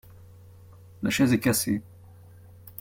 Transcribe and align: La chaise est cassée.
La 1.03 1.11
chaise 1.11 1.31
est 1.31 1.39
cassée. 1.39 1.83